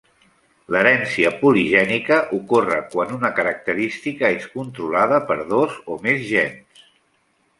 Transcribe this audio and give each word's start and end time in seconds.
L'herència 0.75 1.31
poligènica 1.41 2.15
ocorre 2.37 2.79
quan 2.95 3.13
una 3.17 3.31
característica 3.41 4.33
és 4.39 4.49
controlada 4.55 5.19
per 5.31 5.39
dos 5.55 5.77
o 5.97 6.01
més 6.07 6.25
gens. 6.33 6.83